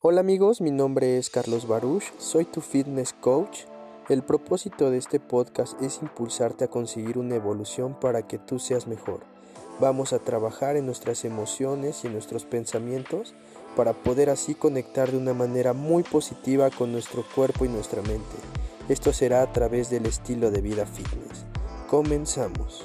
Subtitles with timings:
[0.00, 3.62] Hola amigos, mi nombre es Carlos Baruch, soy tu fitness coach.
[4.08, 8.86] El propósito de este podcast es impulsarte a conseguir una evolución para que tú seas
[8.86, 9.22] mejor.
[9.80, 13.34] Vamos a trabajar en nuestras emociones y nuestros pensamientos
[13.74, 18.36] para poder así conectar de una manera muy positiva con nuestro cuerpo y nuestra mente.
[18.88, 21.44] Esto será a través del estilo de vida fitness.
[21.88, 22.84] Comenzamos.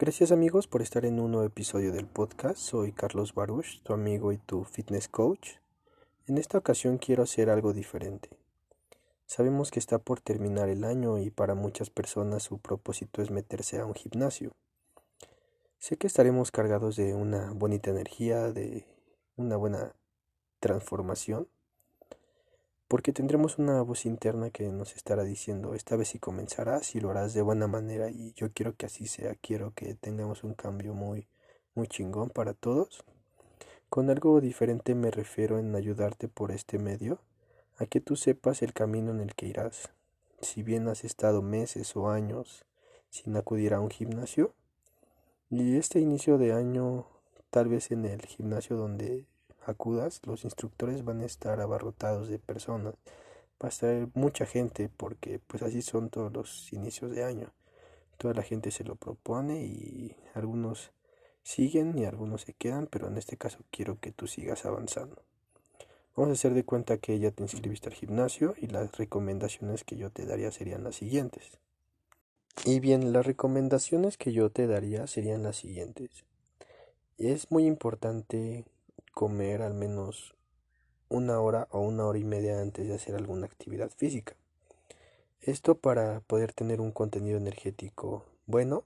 [0.00, 2.56] Gracias amigos por estar en un nuevo episodio del podcast.
[2.56, 5.56] Soy Carlos Baruch, tu amigo y tu fitness coach.
[6.26, 8.30] En esta ocasión quiero hacer algo diferente.
[9.26, 13.78] Sabemos que está por terminar el año y para muchas personas su propósito es meterse
[13.78, 14.52] a un gimnasio.
[15.76, 18.86] Sé que estaremos cargados de una bonita energía, de
[19.36, 19.94] una buena
[20.60, 21.46] transformación
[22.90, 27.10] porque tendremos una voz interna que nos estará diciendo, esta vez sí comenzarás y lo
[27.10, 30.92] harás de buena manera y yo quiero que así sea, quiero que tengamos un cambio
[30.92, 31.28] muy,
[31.76, 33.04] muy chingón para todos.
[33.88, 37.20] Con algo diferente me refiero en ayudarte por este medio,
[37.78, 39.90] a que tú sepas el camino en el que irás.
[40.40, 42.64] Si bien has estado meses o años
[43.08, 44.52] sin acudir a un gimnasio,
[45.48, 47.06] y este inicio de año
[47.50, 49.26] tal vez en el gimnasio donde
[49.66, 52.94] acudas, los instructores van a estar abarrotados de personas.
[53.62, 57.52] Va a estar mucha gente porque pues así son todos los inicios de año.
[58.16, 60.92] Toda la gente se lo propone y algunos
[61.42, 65.22] siguen y algunos se quedan, pero en este caso quiero que tú sigas avanzando.
[66.16, 69.96] Vamos a hacer de cuenta que ya te inscribiste al gimnasio y las recomendaciones que
[69.96, 71.58] yo te daría serían las siguientes.
[72.64, 76.24] Y bien, las recomendaciones que yo te daría serían las siguientes.
[77.16, 78.64] Es muy importante
[79.14, 80.34] comer al menos
[81.08, 84.34] una hora o una hora y media antes de hacer alguna actividad física.
[85.42, 88.84] Esto para poder tener un contenido energético bueno,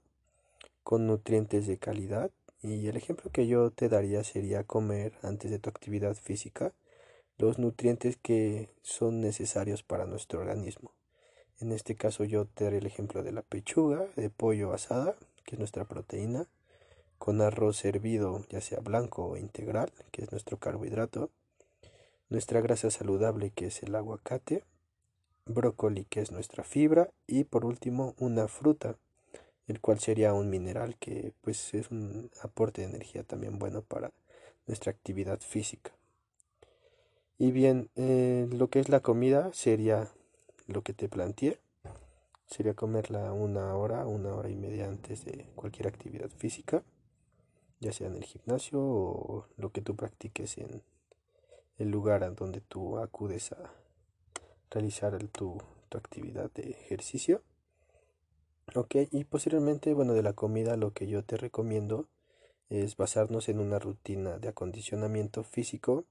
[0.83, 2.31] con nutrientes de calidad.
[2.61, 6.73] Y el ejemplo que yo te daría sería comer antes de tu actividad física
[7.37, 10.91] los nutrientes que son necesarios para nuestro organismo.
[11.59, 15.55] En este caso yo te daré el ejemplo de la pechuga de pollo asada, que
[15.55, 16.47] es nuestra proteína,
[17.17, 21.29] con arroz hervido, ya sea blanco o integral, que es nuestro carbohidrato,
[22.29, 24.63] nuestra grasa saludable, que es el aguacate,
[25.45, 28.97] brócoli, que es nuestra fibra, y por último una fruta,
[29.67, 34.11] el cual sería un mineral que pues es un aporte de energía también bueno para
[34.67, 35.91] nuestra actividad física.
[37.37, 40.09] Y bien, eh, lo que es la comida sería
[40.67, 41.59] lo que te planteé,
[42.47, 46.83] sería comerla una hora, una hora y media antes de cualquier actividad física
[47.85, 50.81] ya sea en el gimnasio o lo que tú practiques en
[51.77, 53.71] el lugar a donde tú acudes a
[54.71, 57.43] realizar tu, tu actividad de ejercicio.
[58.73, 62.07] Ok, y posteriormente, bueno, de la comida lo que yo te recomiendo
[62.69, 66.05] es basarnos en una rutina de acondicionamiento físico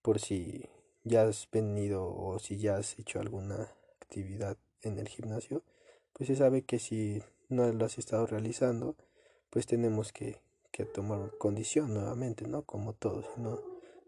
[0.00, 0.64] por si
[1.04, 3.68] ya has venido o si ya has hecho alguna
[4.00, 5.62] actividad en el gimnasio,
[6.14, 8.96] pues se sabe que si no lo has estado realizando,
[9.50, 12.62] pues tenemos que que tomar condición nuevamente, ¿no?
[12.62, 13.58] Como todos, no,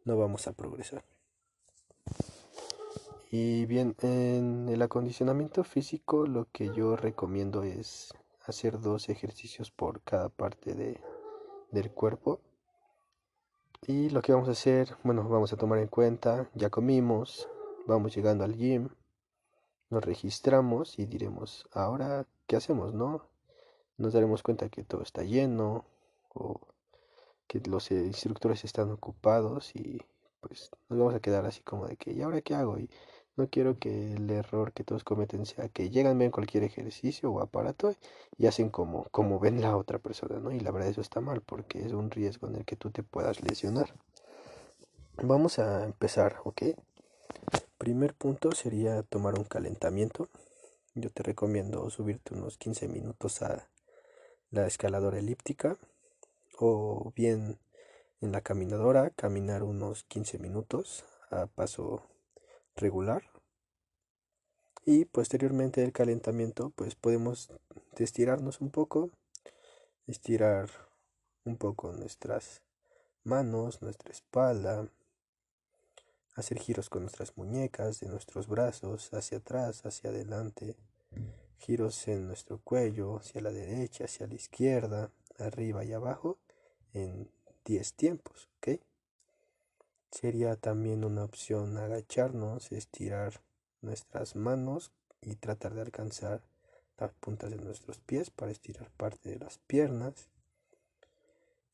[0.04, 1.04] no vamos a progresar.
[3.30, 8.12] Y bien, en el acondicionamiento físico lo que yo recomiendo es
[8.44, 11.00] hacer dos ejercicios por cada parte de,
[11.70, 12.40] del cuerpo.
[13.86, 17.48] Y lo que vamos a hacer, bueno, vamos a tomar en cuenta, ya comimos,
[17.86, 18.90] vamos llegando al gym,
[19.90, 23.26] nos registramos y diremos, ahora, ¿qué hacemos, no?
[23.98, 25.84] Nos daremos cuenta que todo está lleno,
[26.34, 26.60] o
[27.47, 30.00] que los eh, instructores están ocupados y
[30.41, 32.78] pues nos vamos a quedar así como de que ¿y ahora qué hago?
[32.78, 32.88] Y
[33.37, 37.41] no quiero que el error que todos cometen sea que llegan, ven cualquier ejercicio o
[37.41, 37.94] aparato
[38.37, 40.53] y hacen como, como ven la otra persona, ¿no?
[40.53, 43.03] Y la verdad eso está mal porque es un riesgo en el que tú te
[43.03, 43.94] puedas lesionar.
[45.22, 46.62] Vamos a empezar, ¿ok?
[47.78, 50.28] Primer punto sería tomar un calentamiento.
[50.94, 53.69] Yo te recomiendo subirte unos 15 minutos a
[54.50, 55.78] la escaladora elíptica
[56.58, 57.58] o bien
[58.20, 62.03] en la caminadora caminar unos 15 minutos a paso
[62.77, 63.22] regular.
[64.84, 67.50] Y posteriormente el calentamiento pues podemos
[67.97, 69.10] estirarnos un poco
[70.06, 70.68] estirar
[71.44, 72.62] un poco nuestras
[73.22, 74.88] manos nuestra espalda
[76.34, 80.77] hacer giros con nuestras muñecas de nuestros brazos hacia atrás hacia adelante
[81.59, 86.38] giros en nuestro cuello hacia la derecha hacia la izquierda arriba y abajo
[86.94, 87.28] en
[87.65, 88.48] 10 tiempos.
[90.12, 93.41] Sería también una opción agacharnos, estirar
[93.80, 94.92] nuestras manos
[95.22, 96.42] y tratar de alcanzar
[96.98, 100.28] las puntas de nuestros pies para estirar parte de las piernas.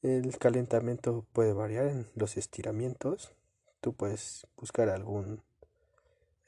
[0.03, 3.32] El calentamiento puede variar en los estiramientos.
[3.81, 5.43] Tú puedes buscar algún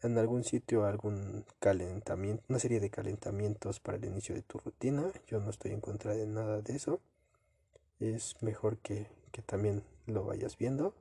[0.03, 5.11] en algún sitio algún calentamiento, una serie de calentamientos para el inicio de tu rutina.
[5.27, 7.01] Yo no estoy en contra de nada de eso.
[8.01, 10.95] Es mejor que, que también lo vayas viendo.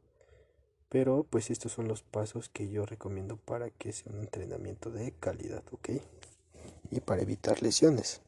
[0.90, 5.12] Pero pues estos son los pasos que yo recomiendo para que sea un entrenamiento de
[5.12, 5.90] calidad, ¿ok?
[6.92, 8.22] Y para evitar lesiones.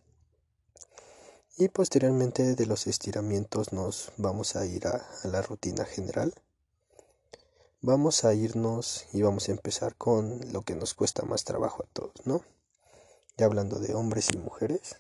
[1.57, 6.33] Y posteriormente de los estiramientos nos vamos a ir a, la rutina general.
[7.81, 11.93] Vamos a irnos y vamos a empezar con lo que nos cuesta más trabajo a
[11.93, 12.41] todos, ¿no?
[13.37, 14.97] Ya hablando de hombres y mujeres,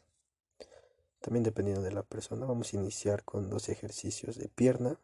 [1.21, 4.99] también dependiendo de la persona, vamos a iniciar con dos ejercicios de pierna.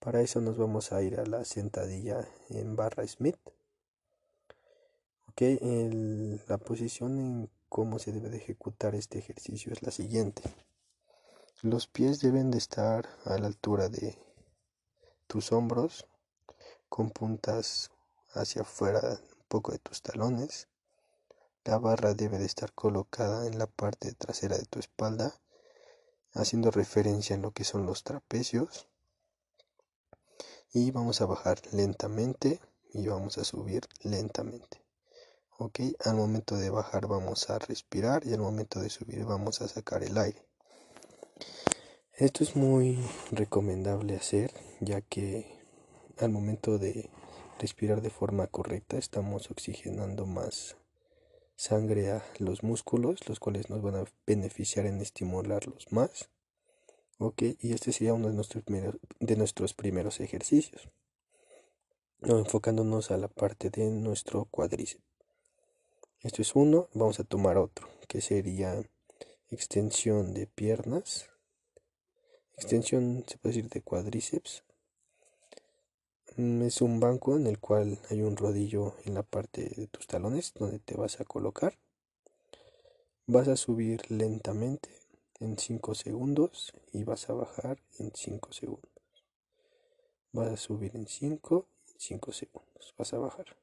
[0.00, 3.38] Para eso nos vamos a ir a la sentadilla en barra Smith.
[5.28, 5.42] Ok,
[6.48, 10.42] la posición en cómo se debe de ejecutar este ejercicio es la siguiente.
[11.62, 14.16] Los pies deben de estar a la altura de
[15.26, 16.06] tus hombros,
[16.88, 17.90] con puntas
[18.30, 20.68] hacia afuera un poco de tus talones.
[21.68, 25.38] La barra debe de estar colocada en la parte trasera de tu espalda,
[26.32, 28.88] haciendo referencia en lo que son los trapecios.
[30.72, 32.58] Y vamos a bajar lentamente
[32.94, 34.82] y vamos a subir lentamente.
[35.58, 39.68] Ok, al momento de bajar vamos a respirar y al momento de subir vamos a
[39.68, 40.42] sacar el aire.
[42.14, 42.98] Esto es muy
[43.30, 45.54] recomendable hacer ya que
[46.16, 47.10] al momento de
[47.58, 50.77] respirar de forma correcta estamos oxigenando más
[51.58, 56.30] sangre a los músculos, los cuales nos van a beneficiar en estimularlos más.
[57.18, 60.88] Ok, y este sería uno de nuestros primeros, de nuestros primeros ejercicios.
[62.22, 65.02] enfocándonos a la parte de nuestro cuádriceps.
[66.20, 66.88] Esto es uno.
[66.94, 68.80] Vamos a tomar otro, que sería
[69.50, 71.28] extensión de piernas.
[72.56, 74.62] Extensión, se puede decir, de cuádriceps.
[76.38, 80.06] Mm, es un banco en el cual hay un rodillo en la parte de tus
[80.06, 81.76] talones donde te vas a colocar.
[83.26, 84.88] Vas a subir lentamente
[85.40, 88.88] en 5 segundos y vas a bajar en 5 segundos.
[90.30, 92.94] Vas a subir en 5 y 5 segundos.
[92.96, 93.56] Vas a bajar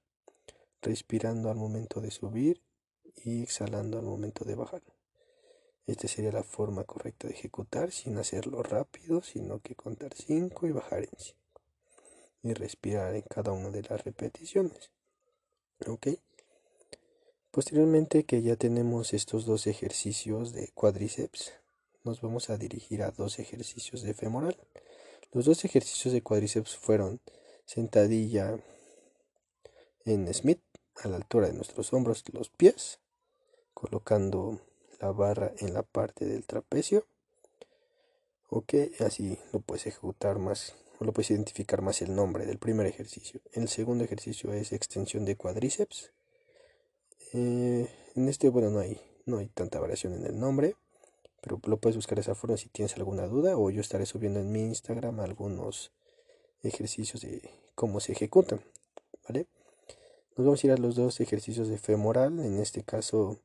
[0.81, 2.61] respirando al momento de subir
[3.23, 4.83] y exhalando al momento de bajar.
[5.87, 10.71] Esta sería la forma correcta de ejecutar sin hacerlo rápido, sino que contar 5 y
[10.73, 11.44] bajar en 5.
[12.45, 14.91] Y respirar en cada una de las repeticiones.
[15.87, 16.09] ¿Ok?
[17.49, 21.53] Posteriormente que ya tenemos estos dos ejercicios de cuádriceps,
[22.03, 24.55] nos vamos a dirigir a dos ejercicios de femoral.
[25.31, 27.19] Los dos ejercicios de cuádriceps fueron
[27.65, 28.59] sentadilla
[30.05, 30.61] en Smith
[30.97, 32.99] a la altura de nuestros hombros los pies,
[33.73, 34.59] colocando
[34.99, 37.07] la barra en la parte del trapecio.
[38.49, 43.41] Ok, así lo puedes ejecutar más, lo puedes identificar más el nombre del primer ejercicio.
[43.51, 46.11] El segundo ejercicio es extensión de cuádriceps.
[47.33, 50.75] Eh, en este, bueno, no hay, no hay tanta variación en el nombre,
[51.41, 54.39] pero lo puedes buscar de esa forma si tienes alguna duda, o yo estaré subiendo
[54.39, 55.91] en mi Instagram algunos
[56.63, 58.61] ejercicios de cómo se ejecutan,
[59.27, 59.47] ¿vale?
[60.37, 62.39] Nos vamos a ir a los dos ejercicios de femoral.
[62.39, 63.39] En este caso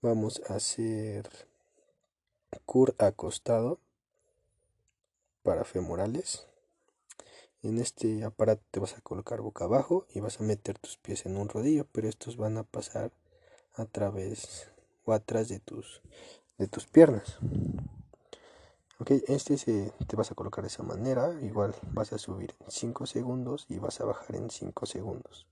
[0.00, 1.28] vamos a hacer
[2.64, 3.78] cur acostado
[5.42, 6.46] para femorales.
[7.64, 11.26] En este aparato te vas a colocar boca abajo y vas a meter tus pies
[11.26, 13.10] en un rodillo, pero estos van a pasar
[13.74, 14.70] a través
[15.04, 16.00] o atrás de tus
[16.58, 17.38] de tus piernas.
[19.00, 21.32] Ok, este se, te vas a colocar de esa manera.
[21.42, 25.48] Igual vas a subir en 5 segundos y vas a bajar en 5 segundos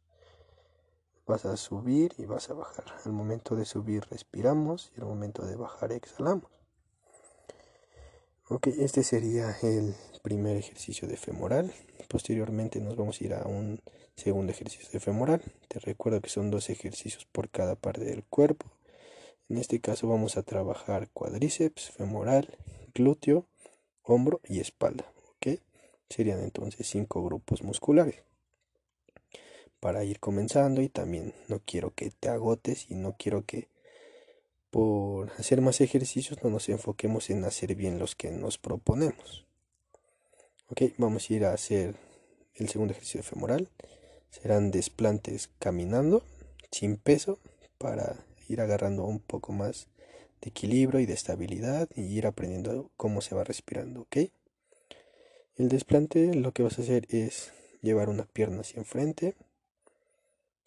[1.26, 2.84] vas a subir y vas a bajar.
[3.04, 6.50] Al momento de subir respiramos y al momento de bajar exhalamos.
[8.48, 11.72] Ok, este sería el primer ejercicio de femoral.
[12.12, 13.80] Posteriormente nos vamos a ir a un
[14.16, 15.40] segundo ejercicio femoral.
[15.68, 18.70] Te recuerdo que son dos ejercicios por cada parte del cuerpo.
[19.48, 22.54] En este caso vamos a trabajar cuádriceps, femoral,
[22.92, 23.46] glúteo,
[24.02, 25.10] hombro y espalda.
[25.30, 25.60] Ok,
[26.10, 28.22] serían entonces cinco grupos musculares
[29.80, 33.68] para ir comenzando y también no quiero que te agotes y no quiero que
[34.70, 39.46] por hacer más ejercicios no nos enfoquemos en hacer bien los que nos proponemos.
[40.72, 41.96] Ok, vamos a ir a hacer
[42.54, 43.68] el segundo ejercicio femoral.
[44.30, 46.24] Serán desplantes caminando
[46.70, 47.38] sin peso
[47.76, 49.88] para ir agarrando un poco más
[50.40, 54.16] de equilibrio y de estabilidad y ir aprendiendo cómo se va respirando, ¿ok?
[55.56, 57.52] El desplante lo que vas a hacer es
[57.82, 59.34] llevar una pierna hacia enfrente,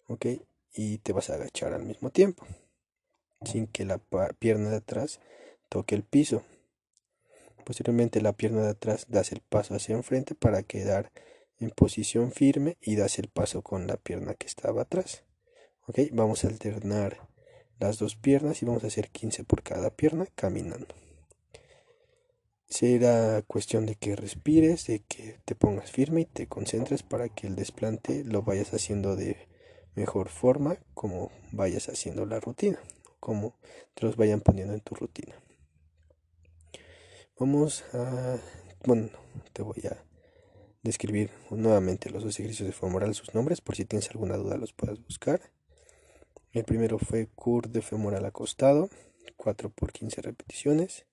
[0.06, 0.26] ¿ok?
[0.72, 2.46] Y te vas a agachar al mismo tiempo,
[3.44, 3.98] sin que la
[4.38, 5.18] pierna de atrás
[5.68, 6.44] toque el piso.
[7.66, 11.10] Posteriormente la pierna de atrás das el paso hacia enfrente para quedar
[11.58, 15.24] en posición firme y das el paso con la pierna que estaba atrás.
[15.88, 17.26] Ok, vamos a alternar
[17.80, 20.94] las dos piernas y vamos a hacer 15 por cada pierna caminando.
[22.68, 27.48] Será cuestión de que respires, de que te pongas firme y te concentres para que
[27.48, 29.48] el desplante lo vayas haciendo de
[29.96, 32.78] mejor forma como vayas haciendo la rutina,
[33.18, 33.56] como
[33.94, 35.34] te los vayan poniendo en tu rutina.
[37.38, 38.38] Vamos a,
[38.86, 39.10] bueno,
[39.52, 40.02] te voy a
[40.82, 44.72] describir nuevamente los dos ejercicios de femoral, sus nombres, por si tienes alguna duda los
[44.72, 45.42] puedas buscar.
[46.52, 48.88] El primero fue cur de femoral acostado,
[49.36, 51.04] 4 por 15 repeticiones.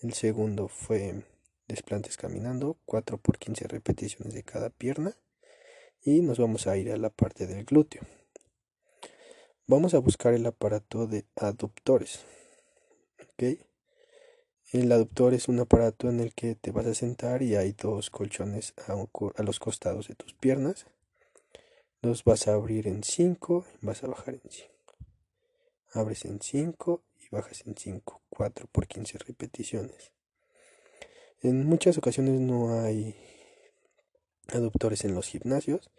[0.00, 1.26] El segundo fue
[1.66, 5.18] desplantes caminando, 4 por 15 repeticiones de cada pierna.
[6.00, 8.00] Y nos vamos a ir a la parte del glúteo.
[9.66, 12.20] Vamos a buscar el aparato de aductores.
[14.70, 18.10] El aductor es un aparato en el que te vas a sentar y hay dos
[18.10, 20.86] colchones a, los costados de tus piernas.
[22.02, 24.72] Los vas a abrir en 5 y vas a bajar en 5.
[25.92, 30.12] Abres en 5 bajas en 5, 4 por 15 repeticiones.
[31.42, 33.16] En muchas ocasiones no hay
[34.48, 35.90] aductores en los gimnasios,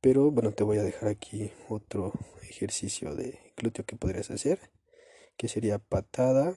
[0.00, 4.70] pero bueno, te voy a dejar aquí otro ejercicio de glúteo que podrías hacer,
[5.36, 6.56] que sería patada,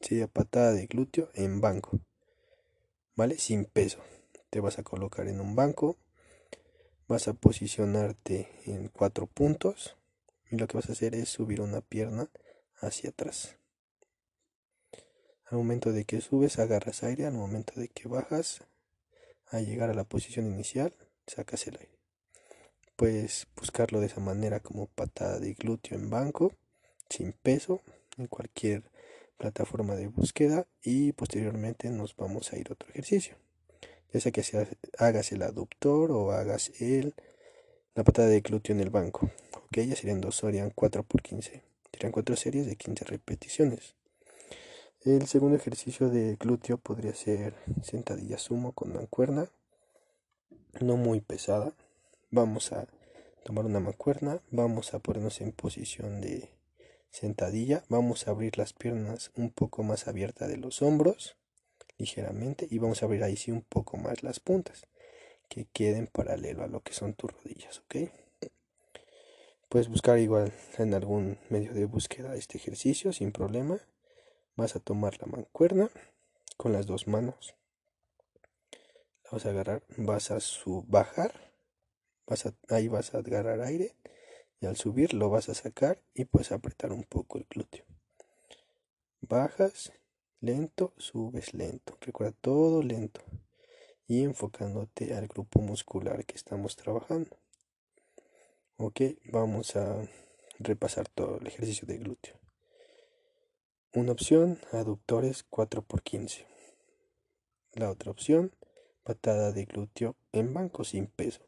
[0.00, 2.00] sería patada de glúteo en banco,
[3.16, 3.38] ¿vale?
[3.38, 3.98] Sin peso.
[4.50, 5.96] Te vas a colocar en un banco,
[7.06, 9.96] vas a posicionarte en cuatro puntos
[10.50, 12.28] y lo que vas a hacer es subir una pierna
[12.80, 13.56] hacia atrás.
[15.46, 18.64] Al momento de que subes agarras aire, al momento de que bajas
[19.48, 20.94] a llegar a la posición inicial
[21.26, 21.98] sacas el aire.
[22.96, 26.52] Puedes buscarlo de esa manera como patada de glúteo en banco,
[27.08, 27.82] sin peso,
[28.16, 28.89] en cualquier
[29.40, 33.36] plataforma de búsqueda y posteriormente nos vamos a ir a otro ejercicio.
[34.12, 34.44] Ya sea que
[34.98, 37.14] hagas el aductor o hagas el,
[37.94, 39.30] la patada de glúteo en el banco.
[39.54, 41.62] Ok, ya serían dos, serían 4 por 15.
[41.90, 43.94] Serían cuatro series de 15 repeticiones.
[45.04, 49.48] El segundo ejercicio de glúteo podría ser sentadilla sumo con mancuerna,
[50.80, 51.72] no muy pesada.
[52.30, 52.86] Vamos a
[53.42, 56.50] tomar una mancuerna, vamos a ponernos en posición de
[57.10, 61.36] sentadilla, vamos a abrir las piernas un poco más abiertas de los hombros,
[61.98, 64.86] ligeramente, y vamos a abrir ahí sí un poco más las puntas,
[65.48, 68.10] que queden paralelo a lo que son tus rodillas, ¿ok?
[69.70, 73.78] Puedes buscar igual en algún medio de búsqueda este ejercicio sin problema.
[74.56, 75.90] Vas a tomar la mancuerna
[76.56, 77.54] con las dos manos.
[79.30, 81.52] Vas a agarrar, vas a su bajar,
[82.26, 83.94] vas a, ahí vas a agarrar aire
[84.60, 87.84] y al subir lo vas a sacar y puedes apretar un poco el glúteo.
[89.22, 89.92] Bajas
[90.40, 91.96] lento, subes lento.
[92.00, 93.22] Recuerda todo lento
[94.06, 97.36] y enfocándote al grupo muscular que estamos trabajando.
[98.76, 100.08] Ok, vamos a
[100.58, 102.34] repasar todo el ejercicio de glúteo.
[103.92, 106.46] Una opción, aductores 4x15.
[107.74, 108.54] La otra opción,
[109.04, 111.40] patada de glúteo en banco sin peso.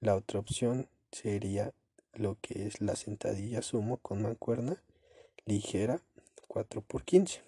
[0.00, 1.74] La otra opción sería
[2.14, 4.82] lo que es la sentadilla sumo con mancuerna
[5.46, 6.00] ligera
[6.48, 7.40] 4x15.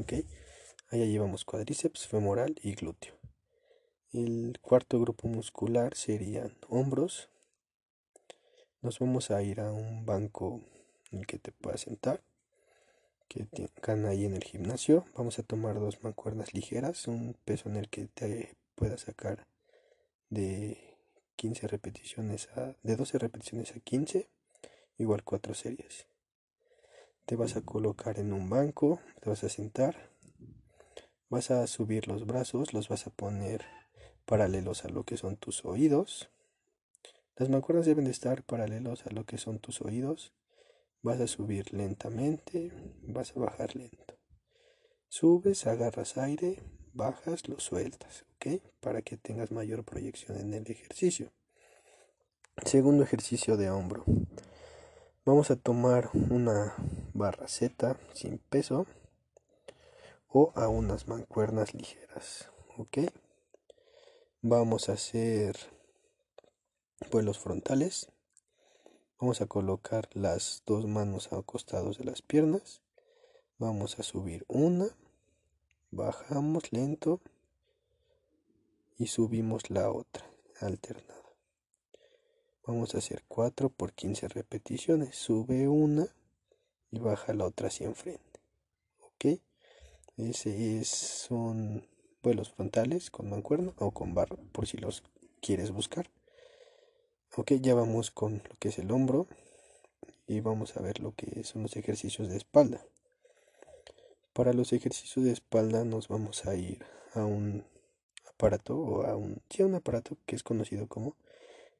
[0.00, 0.12] Ok,
[0.90, 3.14] allá llevamos cuádriceps, femoral y glúteo.
[4.12, 7.28] El cuarto grupo muscular serían hombros
[8.82, 10.60] nos vamos a ir a un banco
[11.12, 12.20] en el que te puedas sentar,
[13.28, 15.04] que tengan ahí en el gimnasio.
[15.16, 19.46] Vamos a tomar dos mancuernas ligeras, un peso en el que te pueda sacar
[20.30, 20.91] de
[21.42, 24.30] 15 repeticiones a, de 12 repeticiones a 15,
[24.98, 26.06] igual cuatro series.
[27.26, 30.12] Te vas a colocar en un banco, te vas a sentar,
[31.28, 33.64] vas a subir los brazos, los vas a poner
[34.24, 36.30] paralelos a lo que son tus oídos
[37.36, 40.34] las mancuernas deben de estar paralelos a lo que son tus oídos.
[41.00, 42.70] Vas a subir lentamente,
[43.02, 44.18] vas a bajar lento.
[45.08, 46.62] Subes, agarras aire,
[46.94, 48.60] bajas, lo sueltas, ¿ok?
[48.80, 51.30] Para que tengas mayor proyección en el ejercicio.
[52.64, 54.04] Segundo ejercicio de hombro.
[55.24, 56.74] Vamos a tomar una
[57.14, 58.86] barra Z sin peso
[60.28, 62.98] o a unas mancuernas ligeras, ¿ok?
[64.40, 65.56] Vamos a hacer
[67.10, 68.10] vuelos frontales.
[69.20, 72.82] Vamos a colocar las dos manos a costados de las piernas.
[73.58, 74.88] Vamos a subir una,
[75.92, 77.20] bajamos lento
[78.98, 80.24] y subimos la otra
[80.60, 81.22] alternada.
[82.66, 85.16] Vamos a hacer 4 por 15 repeticiones.
[85.16, 86.08] Sube una
[86.90, 88.40] y baja la otra hacia enfrente.
[89.00, 89.40] ¿Ok?
[90.16, 91.86] Ese son
[92.22, 95.02] vuelos frontales con mancuerna o con barra, por si los
[95.40, 96.08] quieres buscar.
[97.36, 99.26] Ok, ya vamos con lo que es el hombro
[100.26, 102.84] y vamos a ver lo que son los ejercicios de espalda.
[104.32, 107.64] Para los ejercicios de espalda nos vamos a ir a un
[108.30, 111.16] aparato o a un, sí, un aparato que es conocido como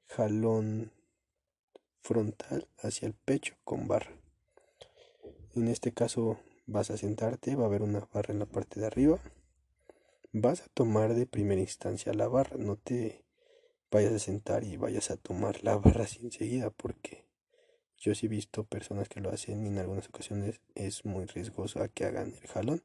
[0.09, 0.93] jalón
[2.03, 4.13] frontal hacia el pecho con barra.
[5.55, 8.87] En este caso vas a sentarte, va a haber una barra en la parte de
[8.87, 9.19] arriba.
[10.33, 13.25] Vas a tomar de primera instancia la barra, no te
[13.91, 17.25] vayas a sentar y vayas a tomar la barra así enseguida, porque
[18.03, 21.81] yo sí he visto personas que lo hacen y en algunas ocasiones es muy riesgoso
[21.81, 22.83] a que hagan el jalón,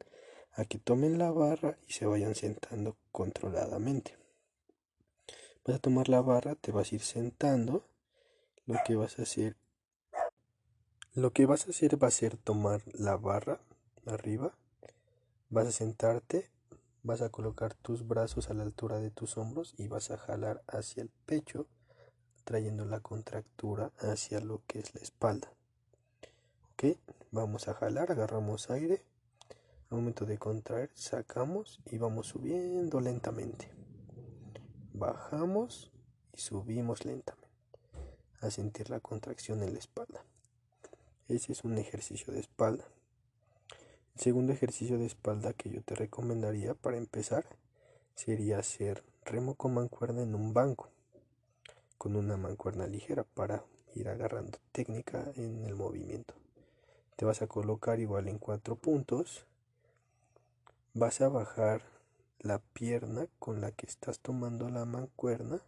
[0.54, 4.16] a que tomen la barra y se vayan sentando controladamente.
[5.66, 7.84] Vas a tomar la barra, te vas a ir sentando,
[8.68, 9.56] lo que vas a hacer
[11.16, 13.60] lo que vas a hacer va a ser tomar la barra
[14.06, 14.56] arriba,
[15.50, 16.52] vas a sentarte,
[17.02, 20.62] vas a colocar tus brazos a la altura de tus hombros y vas a jalar
[20.68, 21.66] hacia el pecho,
[22.48, 25.52] trayendo la contractura hacia lo que es la espalda.
[26.72, 26.98] Ok,
[27.30, 29.04] vamos a jalar, agarramos aire,
[29.92, 33.70] al momento de contraer, sacamos y vamos subiendo lentamente.
[34.94, 35.92] Bajamos
[36.32, 37.50] y subimos lentamente
[38.40, 40.24] a sentir la contracción en la espalda.
[41.28, 42.86] Ese es un ejercicio de espalda.
[44.16, 47.46] El segundo ejercicio de espalda que yo te recomendaría para empezar
[48.16, 50.90] sería hacer remo con mancuerna en un banco,
[51.98, 53.64] con una mancuerna ligera para
[53.96, 56.34] ir agarrando técnica en el movimiento.
[57.16, 59.46] Te vas a colocar igual en cuatro puntos.
[60.94, 61.82] Vas a bajar
[62.40, 65.62] la pierna con la que estás tomando la mancuerna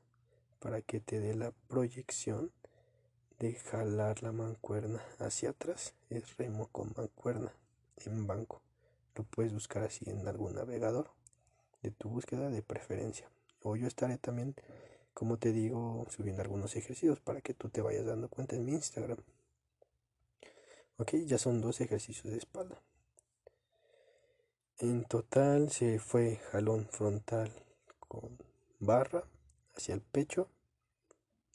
[0.59, 2.51] para que te dé la proyección
[3.39, 7.53] de jalar la mancuerna hacia atrás es remo con mancuerna
[8.05, 8.61] en banco.
[9.15, 11.09] Lo puedes buscar así en algún navegador
[11.81, 13.29] de tu búsqueda de preferencia.
[13.63, 14.55] O yo estaré también,
[15.19, 18.71] como te digo, subiendo algunos ejercicios para que tú te vayas dando cuenta en mi
[18.71, 19.17] Instagram.
[20.95, 22.81] Ok, ya son dos ejercicios de espalda.
[24.77, 27.51] En total se fue jalón frontal
[27.99, 28.37] con
[28.79, 29.25] barra
[29.75, 30.47] hacia el pecho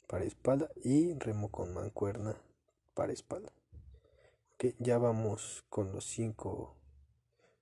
[0.05, 2.39] para espalda y remo con mancuerna
[2.93, 3.51] para espalda.
[4.53, 6.75] Okay, ya vamos con los cinco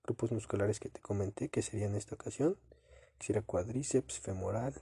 [0.04, 2.58] grupos musculares que te comenté que serían en esta ocasión,
[3.20, 4.74] que sería cuádriceps, femoral,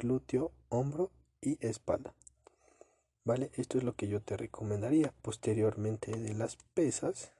[0.00, 1.10] glúteo, hombro
[1.42, 2.14] y espalda.
[3.24, 5.12] Vale, esto es lo que yo te recomendaría.
[5.22, 7.32] Posteriormente de las pesas,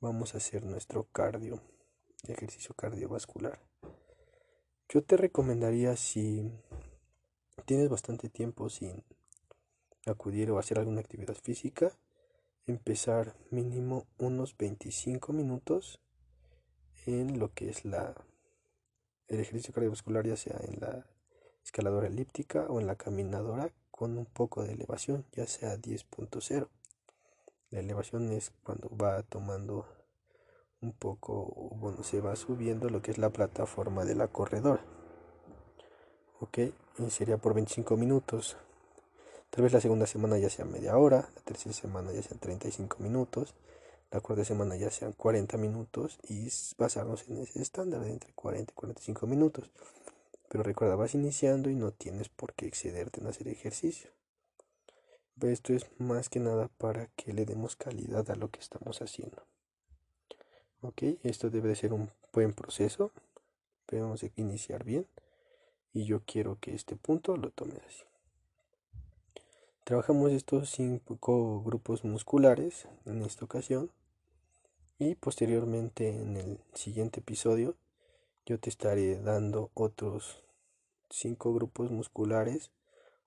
[0.00, 1.60] vamos a hacer nuestro cardio,
[2.26, 3.60] ejercicio cardiovascular.
[4.88, 6.50] Yo te recomendaría si
[7.66, 9.04] tienes bastante tiempo sin
[10.06, 11.92] acudir o hacer alguna actividad física,
[12.66, 16.00] empezar mínimo unos 25 minutos
[17.04, 18.14] en lo que es la
[19.28, 21.06] el ejercicio cardiovascular ya sea en la
[21.66, 26.68] escaladora elíptica o en la caminadora con un poco de elevación ya sea 10.0
[27.70, 29.86] la elevación es cuando va tomando
[30.80, 34.84] un poco bueno se va subiendo lo que es la plataforma de la corredora.
[36.40, 36.58] Ok
[36.98, 38.56] y sería por 25 minutos.
[39.50, 42.98] Tal vez la segunda semana ya sea media hora la tercera semana ya sean 35
[43.00, 43.54] minutos
[44.12, 46.48] la cuarta semana ya sean 40 minutos y
[46.78, 49.72] basarnos en ese estándar de entre 40 y 45 minutos
[50.48, 54.10] pero recuerda vas iniciando y no tienes por qué excederte en hacer ejercicio.
[55.42, 59.42] Esto es más que nada para que le demos calidad a lo que estamos haciendo.
[60.80, 63.12] Ok esto debe de ser un buen proceso.
[63.88, 65.06] Debemos iniciar bien.
[65.92, 68.04] Y yo quiero que este punto lo tomes así.
[69.84, 73.90] Trabajamos estos cinco grupos musculares en esta ocasión.
[74.98, 77.76] Y posteriormente en el siguiente episodio
[78.46, 80.42] yo te estaré dando otros
[81.10, 82.70] cinco grupos musculares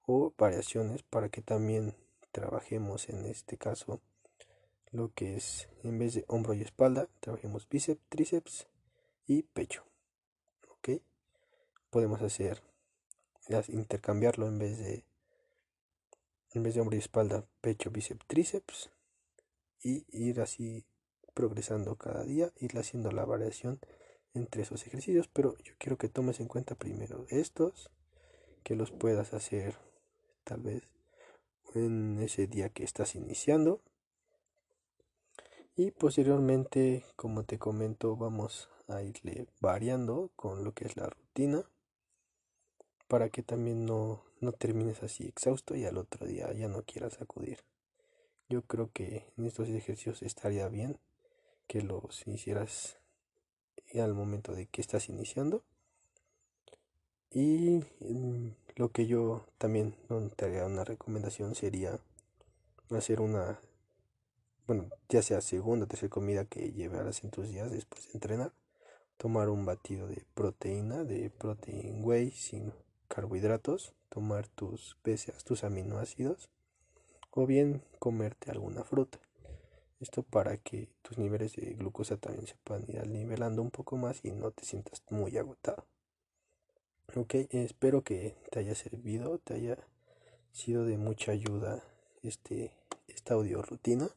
[0.08, 1.96] o variaciones para que también
[2.32, 4.02] trabajemos en este caso
[4.92, 8.68] lo que es en vez de hombro y espalda trabajemos bíceps, tríceps
[9.28, 9.84] y pecho
[11.90, 12.62] podemos hacer
[13.68, 15.04] intercambiarlo en vez de
[16.52, 18.90] en vez de hombro y espalda, pecho, bíceps, tríceps
[19.84, 20.84] y ir así
[21.36, 23.80] progresando cada día, ir haciendo la variación
[24.40, 27.92] entre esos ejercicios, pero yo quiero que tomes en cuenta primero estos,
[28.64, 29.76] que los puedas hacer
[30.44, 30.84] tal vez
[31.76, 33.82] en ese día que estás iniciando
[35.76, 41.64] y posteriormente, como te comento, vamos a irle variando con lo que es la rutina
[43.08, 47.22] para que también no, no termines así exhausto y al otro día ya no quieras
[47.22, 47.60] acudir.
[48.50, 51.00] Yo creo que en estos ejercicios estaría bien
[51.66, 52.99] que los hicieras
[53.98, 55.64] al momento de que estás iniciando.
[57.32, 59.96] Y mm, lo que yo también
[60.36, 62.00] te haría una recomendación sería
[62.92, 63.60] hacer una,
[64.68, 68.52] bueno, ya sea segunda o tercera comida que llevarás en tus días después de entrenar.
[69.18, 72.74] Tomar un batido de proteína, de protein whey sin
[73.08, 73.94] carbohidratos.
[74.10, 76.50] Tomar tus PCAs, tus aminoácidos.
[77.32, 79.20] O bien comerte alguna fruta.
[80.00, 84.24] Esto para que tus niveles de glucosa también se puedan ir nivelando un poco más
[84.24, 85.86] y no te sientas muy agotado.
[87.16, 89.78] Ok, espero que te haya servido, te haya
[90.54, 91.84] sido de mucha ayuda
[92.24, 92.72] este,
[93.08, 94.10] esta audio rutina.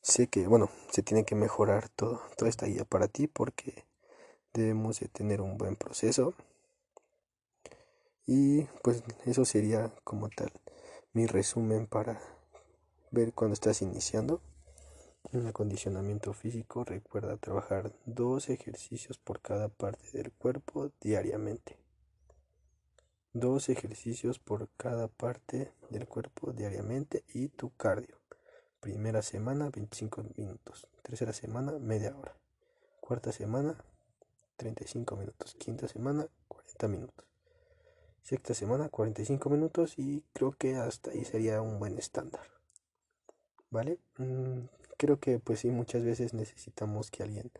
[0.00, 3.84] Sé que, bueno, se tiene que mejorar todo, toda esta guía para ti porque
[4.52, 6.34] debemos de tener un buen proceso.
[8.26, 10.52] Y pues eso sería como tal
[11.12, 12.20] mi resumen para
[13.10, 14.40] ver cuando estás iniciando.
[15.32, 21.78] En acondicionamiento físico recuerda trabajar dos ejercicios por cada parte del cuerpo diariamente.
[23.32, 28.18] Dos ejercicios por cada parte del cuerpo diariamente y tu cardio.
[28.80, 30.86] Primera semana 25 minutos.
[31.00, 32.36] Tercera semana media hora.
[33.00, 33.82] Cuarta semana
[34.56, 35.54] 35 minutos.
[35.54, 37.24] Quinta semana 40 minutos.
[38.22, 42.42] Sexta semana 45 minutos y creo que hasta ahí sería un buen estándar.
[43.70, 43.98] ¿Vale?
[44.18, 44.66] Mm,
[45.02, 47.50] creo que pues sí, muchas veces necesitamos que alguien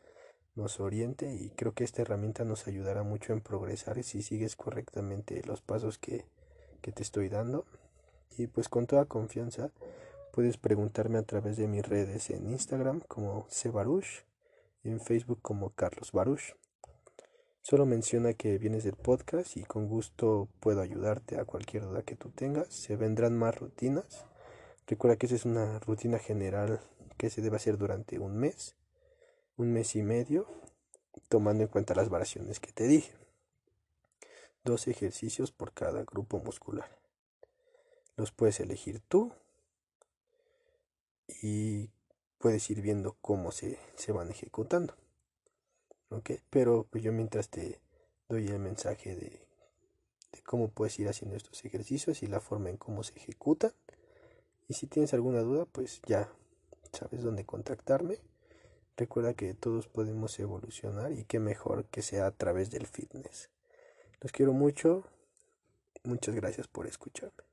[0.55, 5.43] nos oriente y creo que esta herramienta nos ayudará mucho en progresar si sigues correctamente
[5.45, 6.25] los pasos que,
[6.83, 7.67] que te estoy dando.
[8.39, 9.73] Y pues con toda confianza
[10.33, 14.21] puedes preguntarme a través de mis redes en Instagram como Cebarush
[14.85, 16.55] y en Facebook como Carlos Baruch.
[17.63, 22.15] Solo menciona que vienes del podcast y con gusto puedo ayudarte a cualquier duda que
[22.15, 22.69] tú tengas.
[22.69, 24.27] Se vendrán más rutinas.
[24.87, 26.81] Recuerda que esa es una rutina general
[27.17, 28.77] que se debe hacer durante un mes,
[29.57, 30.47] un mes y medio,
[31.29, 33.13] tomando en cuenta las variaciones que te dije.
[34.65, 36.99] Dos ejercicios por cada grupo muscular.
[38.17, 39.33] Los puedes elegir tú
[41.27, 41.91] y
[42.39, 44.95] puedes ir viendo cómo se, van ejecutando.
[46.11, 46.33] ¿Ok?
[46.51, 47.81] Pero pues yo mientras te
[48.29, 49.47] doy el mensaje de,
[50.33, 53.73] de cómo puedes ir haciendo estos ejercicios y la forma en cómo se ejecutan.
[54.69, 56.31] Y si tienes alguna duda, pues ya
[56.93, 58.19] sabes dónde contactarme.
[58.97, 63.51] Recuerda que todos podemos evolucionar y qué mejor que sea a través del fitness.
[64.21, 65.05] Los quiero mucho.
[66.05, 67.52] Muchas gracias por escucharme.